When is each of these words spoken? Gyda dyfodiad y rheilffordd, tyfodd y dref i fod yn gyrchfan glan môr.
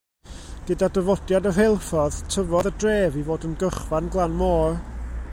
Gyda 0.69 0.87
dyfodiad 0.93 1.49
y 1.49 1.51
rheilffordd, 1.57 2.17
tyfodd 2.35 2.69
y 2.69 2.71
dref 2.85 3.19
i 3.21 3.25
fod 3.27 3.45
yn 3.49 3.53
gyrchfan 3.65 4.09
glan 4.17 4.35
môr. 4.41 4.73